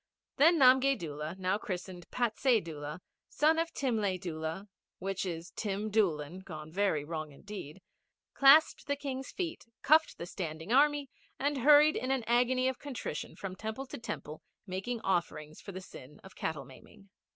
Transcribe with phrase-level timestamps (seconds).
[0.37, 6.39] Then Namgay Doola, new christened Patsay Doola, son of Timlay Doola, which is Tim Doolan
[6.39, 7.83] gone very wrong indeed,
[8.33, 13.35] clasped the King's feet, cuffed the standing Army, and hurried in an agony of contrition
[13.35, 17.09] from temple to temple, making offerings for the sin of cattle maiming.